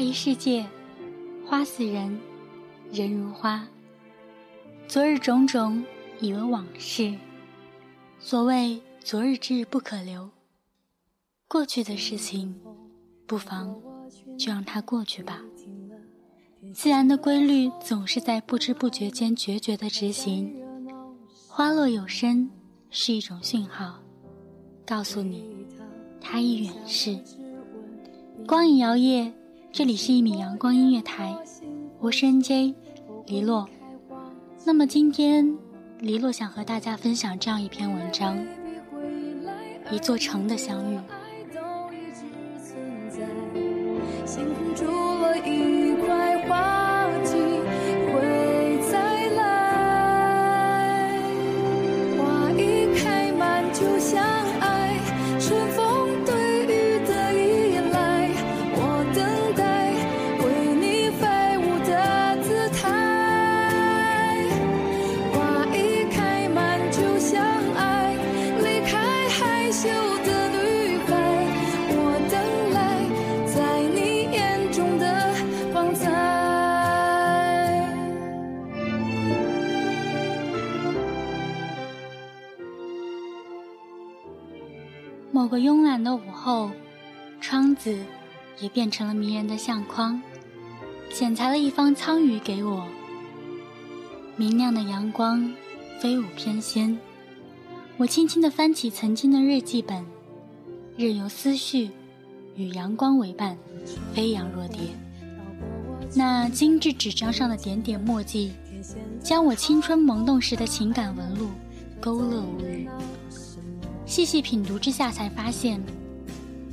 [0.00, 0.66] 一世界，
[1.46, 2.18] 花似人，
[2.90, 3.68] 人如花。
[4.88, 5.84] 昨日种种，
[6.20, 7.14] 已为往事。
[8.18, 10.30] 所谓昨日之日不可留，
[11.46, 12.58] 过去的事情，
[13.26, 13.78] 不妨
[14.38, 15.42] 就让它过去吧。
[16.74, 20.54] 自然的规律总是在不知不觉间决绝的执行。
[21.46, 22.50] 花落有声，
[22.90, 24.00] 是一种讯号，
[24.86, 25.66] 告诉你
[26.20, 27.18] 它已远逝。
[28.46, 29.32] 光影摇曳。
[29.72, 31.32] 这里是一米阳光音乐台，
[32.00, 32.74] 我是 NJ
[33.26, 33.68] 黎洛。
[34.64, 35.56] 那么今天，
[36.00, 38.36] 黎洛想和大家分享这样一篇文章：
[39.92, 40.98] 一座城的相遇。
[85.40, 86.70] 某个慵懒的午后，
[87.40, 87.98] 窗子
[88.58, 90.20] 也变成了迷人的相框，
[91.14, 92.84] 剪裁了一方苍鱼给我。
[94.36, 95.50] 明亮的阳光
[95.98, 96.94] 飞舞翩跹，
[97.96, 100.04] 我轻轻地翻起曾经的日记本，
[100.98, 101.90] 任由思绪
[102.54, 103.56] 与阳光为伴，
[104.12, 104.80] 飞扬若蝶。
[106.14, 108.52] 那精致纸张上的点点墨迹，
[109.22, 111.48] 将我青春萌动时的情感纹路
[111.98, 112.86] 勾勒无余。
[114.10, 115.80] 细细品读之下，才发现，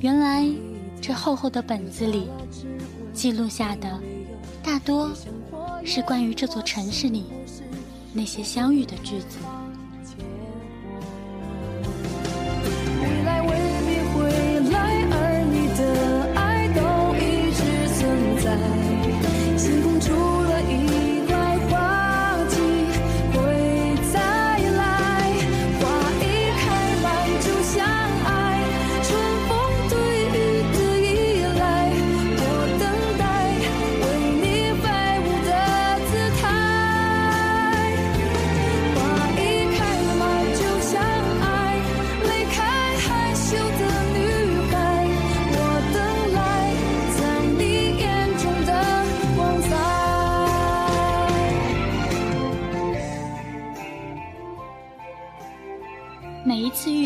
[0.00, 0.46] 原来
[1.00, 2.28] 这厚厚的本子里
[3.14, 3.98] 记录下的，
[4.62, 5.10] 大多
[5.82, 7.24] 是关于这座城市里
[8.12, 9.38] 那些相遇的句子。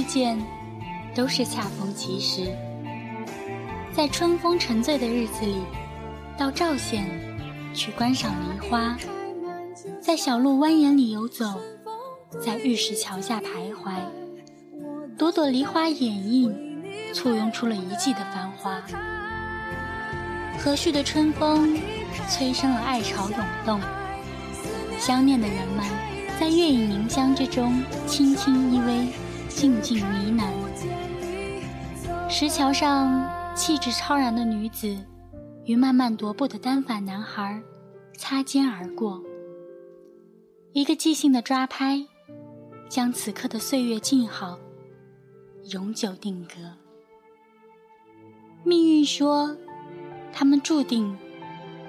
[0.06, 0.38] 见，
[1.14, 2.50] 都是恰逢其时。
[3.92, 5.56] 在春风沉醉的日子里，
[6.38, 7.04] 到赵县
[7.74, 8.96] 去观赏梨花，
[10.00, 11.60] 在小路蜿蜒里游走，
[12.44, 13.94] 在玉石桥下徘徊，
[15.16, 16.54] 朵朵梨花掩映，
[17.14, 18.80] 簇拥出了一季的繁华。
[20.58, 21.78] 和煦的春风
[22.28, 23.80] 催生了爱潮涌动，
[24.98, 25.84] 相念的人们
[26.38, 29.08] 在月影凝香之中轻轻依偎。
[29.56, 30.06] 静静呢
[30.36, 30.52] 喃，
[32.28, 34.94] 石桥上气质超然的女子
[35.64, 37.58] 与慢慢踱步的单反男孩
[38.18, 39.18] 擦肩而过，
[40.72, 42.06] 一个即兴的抓拍，
[42.90, 44.58] 将此刻的岁月静好，
[45.72, 46.56] 永久定格。
[48.62, 49.56] 命运说，
[50.34, 51.16] 他们注定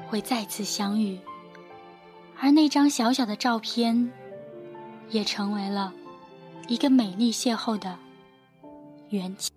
[0.08, 1.20] 会再次相遇，
[2.40, 4.10] 而那张小小的照片，
[5.10, 5.94] 也成为了。
[6.68, 7.98] 一个美丽邂逅的
[9.10, 9.50] 缘起。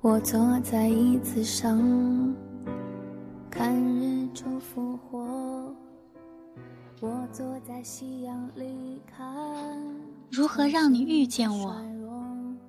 [0.00, 2.34] 我坐在椅子上，
[3.50, 5.74] 看日出复活。
[7.00, 9.26] 我坐在夕阳里看。
[10.30, 11.76] 如何让你遇见我，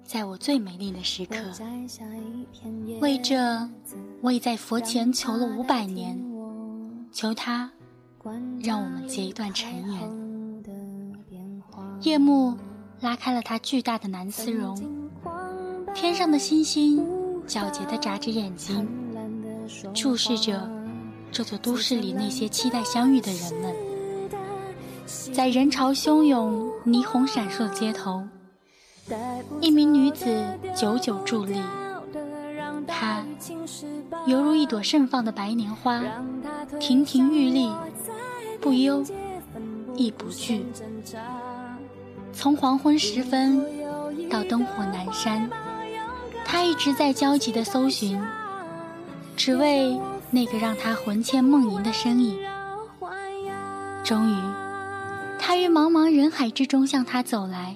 [0.09, 1.35] 在我最美丽的时刻？
[2.99, 3.69] 为这，
[4.23, 6.19] 我已在佛前求了五百年，
[7.11, 7.69] 求他
[8.63, 10.63] 让我们结一段尘缘。
[12.01, 12.57] 夜幕
[13.01, 14.75] 拉开了它巨大的蓝丝绒，
[15.93, 17.05] 天上的星星
[17.47, 18.89] 皎洁地眨着眼睛，
[19.93, 20.67] 注视着
[21.31, 23.75] 这座都市里那些期待相遇的人们。
[25.31, 28.23] 在人潮汹涌、霓虹闪烁的街头，
[29.61, 30.45] 一名女子
[30.75, 31.61] 久久伫立。
[32.87, 33.23] 她
[34.25, 36.01] 犹如一朵盛放的白莲花，
[36.79, 37.71] 亭亭玉立，
[38.59, 39.03] 不忧
[39.95, 40.65] 亦不惧。
[42.33, 43.63] 从黄昏时分
[44.29, 45.49] 到灯火阑珊，
[46.45, 48.21] 她一直在焦急地搜寻，
[49.35, 49.99] 只为
[50.31, 52.39] 那个让她魂牵梦萦的身影。
[54.03, 54.35] 终于。
[55.41, 57.75] 他于茫茫人海之中向他走来，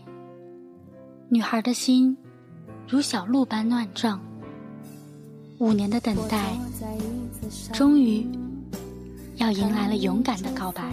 [1.34, 2.16] 女孩的心
[2.88, 4.22] 如小鹿般乱撞。
[5.58, 6.56] 五年的等待，
[7.74, 8.24] 终于
[9.38, 10.84] 要迎来了勇敢的告白。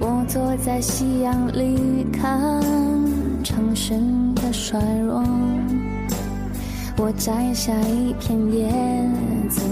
[0.00, 2.60] 我坐在夕阳里看
[3.44, 3.94] 城市
[4.34, 5.22] 的衰弱，
[6.98, 8.68] 我摘下一片叶
[9.48, 9.62] 子，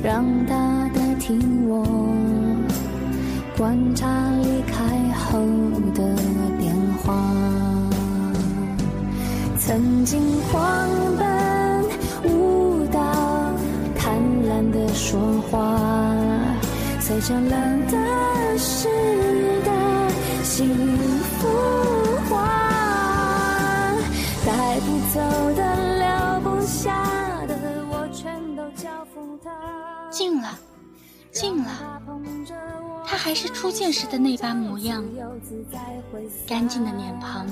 [0.00, 1.36] 让它代替
[1.66, 1.84] 我。
[3.58, 5.40] 观察离开后
[9.70, 10.20] 曾经
[10.50, 11.84] 狂奔
[12.24, 13.00] 舞蹈，
[13.96, 15.78] 贪婪的说话，
[16.98, 18.88] 随着冷的湿
[19.64, 20.10] 的
[20.42, 20.66] 幸
[21.38, 21.46] 福
[22.28, 23.94] 化，
[24.44, 25.20] 带不走
[25.54, 25.62] 的
[26.00, 26.90] 留不下
[27.46, 27.56] 的，
[27.92, 29.52] 我全都交付他。
[30.10, 30.48] 近了，
[31.30, 31.70] 近了。
[33.06, 35.04] 他还是初见时的那般模样，
[36.48, 37.46] 干净的脸庞，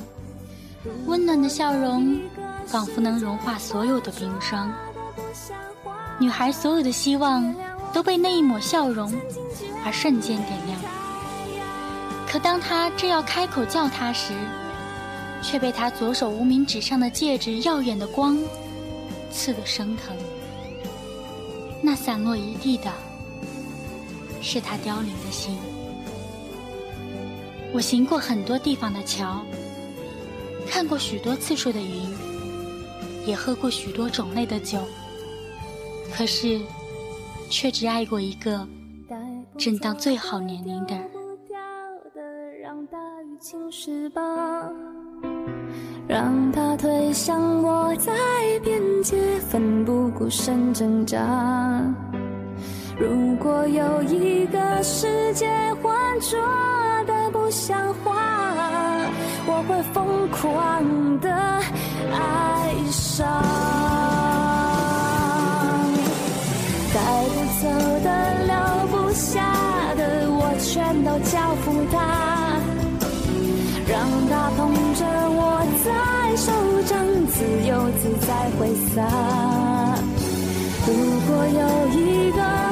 [1.07, 2.21] 温暖的笑容，
[2.67, 4.73] 仿佛能融化所有的冰霜。
[6.19, 7.55] 女孩所有的希望
[7.93, 9.13] 都被那一抹笑容
[9.85, 10.79] 而瞬间点亮。
[12.27, 14.33] 可当他正要开口叫她时，
[15.43, 18.39] 却被他左手无名指上的戒指耀眼的光
[19.31, 20.17] 刺得生疼。
[21.83, 22.93] 那散落一地的。
[24.41, 25.59] 是他凋零的心。
[27.73, 29.45] 我行过很多地方的桥，
[30.71, 32.09] 看过许多次数的云，
[33.27, 34.79] 也喝过许多种类的酒，
[36.15, 36.61] 可是，
[37.51, 38.67] 却只爱过一个
[39.57, 40.95] 正当最好年龄的。
[46.07, 48.13] 让他推向我，在
[48.63, 51.85] 边界奋不顾身挣扎。
[52.99, 55.47] 如果有一个世界
[55.83, 56.39] 浑浊
[57.07, 58.55] 的不像话，
[59.51, 60.39] 我会疯狂
[61.21, 61.27] 的
[62.13, 62.21] 爱
[62.91, 63.27] 上。
[66.93, 66.97] 带
[67.33, 67.65] 不走
[68.05, 68.09] 的、
[68.45, 68.53] 留
[68.89, 69.41] 不下
[69.97, 70.01] 的，
[70.31, 71.33] 我全都交
[71.65, 71.97] 付他，
[73.89, 73.97] 让
[74.29, 74.61] 他捧
[74.95, 75.01] 着
[75.31, 75.41] 我
[75.83, 75.89] 在
[76.37, 76.53] 手
[76.83, 76.93] 掌，
[77.33, 77.37] 自
[77.67, 78.29] 由自在
[78.59, 78.61] 挥
[78.95, 78.97] 洒。
[80.87, 80.89] 如
[81.27, 81.61] 果有
[81.99, 82.01] 一
[82.33, 82.68] 个。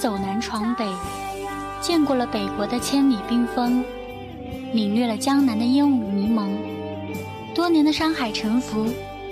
[0.00, 0.90] 走南闯北，
[1.82, 3.84] 见过了北国的千里冰封，
[4.72, 6.56] 领略了江南的烟雾迷蒙。
[7.54, 8.86] 多年的山海沉浮，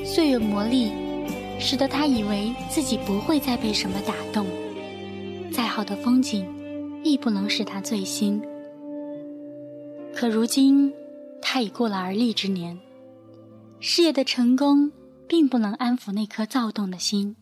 [0.05, 0.93] 岁月磨砺，
[1.59, 4.47] 使得他以为自己不会再被什么打动。
[5.51, 6.47] 再好的风景，
[7.03, 8.39] 亦不能使他醉心。
[10.15, 10.93] 可如今，
[11.41, 12.79] 他已过了而立之年，
[13.81, 14.93] 事业的成功
[15.27, 17.37] 并不能安抚那颗躁动的心。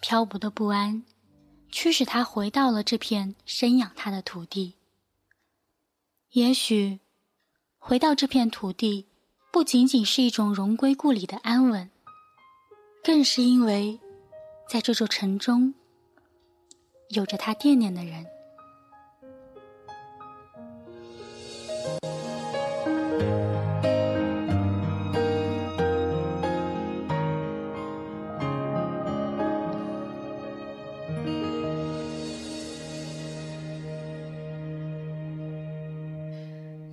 [0.00, 1.04] 漂泊的不安，
[1.72, 4.74] 驱使他回到了这片生养他的土地。
[6.32, 7.00] 也许，
[7.78, 9.06] 回到这片土地，
[9.52, 11.90] 不仅仅是一种荣归故里的安稳，
[13.02, 13.98] 更是因为，
[14.68, 15.74] 在这座城中，
[17.08, 18.26] 有着他惦念的人。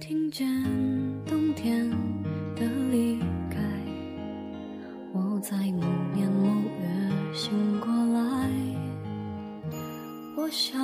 [0.07, 0.47] 听见
[1.25, 1.89] 冬天
[2.55, 3.59] 的离开，
[5.11, 5.83] 我在某
[6.13, 6.47] 年某
[6.79, 8.49] 月醒过来。
[10.37, 10.79] 我想，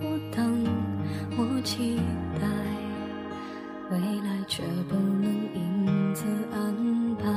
[0.00, 0.64] 我等，
[1.36, 2.00] 我期
[2.40, 2.48] 待
[3.90, 4.42] 未来。
[4.48, 7.28] 却不能因此安排。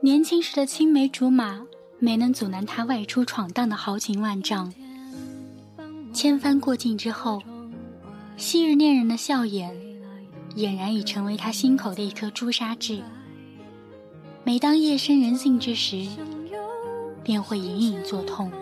[0.00, 1.66] 年轻时的青梅竹马，
[1.98, 4.72] 没能阻拦他外出闯荡的豪情万丈。
[6.12, 7.42] 千帆过尽之后，
[8.36, 9.74] 昔日恋人的笑颜，
[10.54, 13.00] 俨然已成为他心口的一颗朱砂痣。
[14.44, 16.06] 每当夜深人静之时，
[17.24, 18.52] 便会隐隐作痛。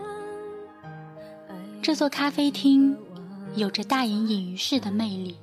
[1.83, 2.97] 这座咖啡厅
[3.57, 5.35] 有着大隐隐于市的魅力，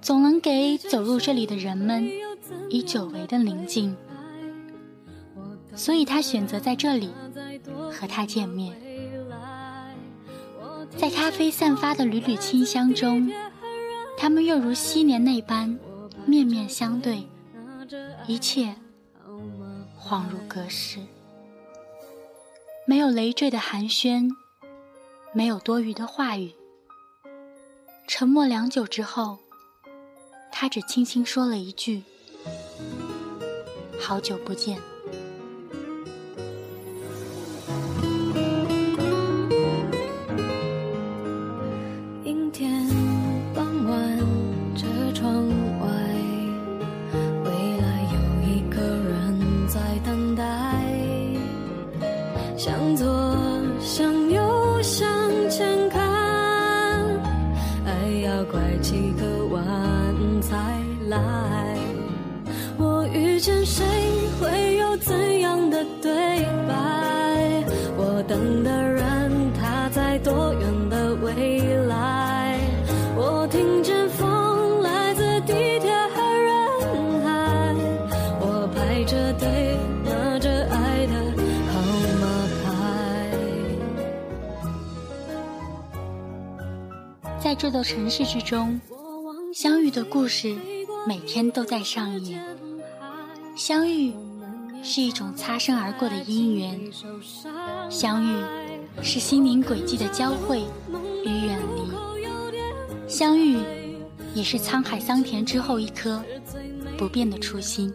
[0.00, 2.10] 总能给走入这里的人们
[2.68, 3.96] 以久违的宁静。
[5.74, 7.10] 所以他选择在这里
[7.92, 8.74] 和他见面，
[10.98, 13.30] 在咖啡散发的缕缕清香中，
[14.16, 15.78] 他们又如昔年那般
[16.24, 17.28] 面面相对，
[18.26, 18.74] 一切
[20.00, 20.98] 恍如隔世，
[22.86, 24.30] 没有累赘的寒暄，
[25.32, 26.52] 没有多余的话语，
[28.08, 29.38] 沉默良久之后，
[30.50, 32.02] 他只轻轻说了一句
[34.00, 34.80] ：“好久不见。”
[87.58, 88.78] 这座城市之中，
[89.54, 90.54] 相遇的故事
[91.06, 92.44] 每天都在上演。
[93.56, 94.12] 相遇
[94.82, 96.78] 是一种擦身而过的姻缘，
[97.90, 98.36] 相遇
[99.02, 100.64] 是心灵轨迹的交汇
[101.24, 103.58] 与远离，相遇
[104.34, 106.22] 也是沧海桑田之后一颗
[106.98, 107.92] 不变的初心。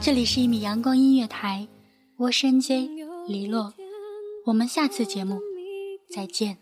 [0.00, 1.68] 这里是一米阳光音乐台，
[2.16, 2.88] 我是 NJ
[3.28, 3.74] 黎洛，
[4.46, 5.38] 我们下次节目
[6.08, 6.61] 再见。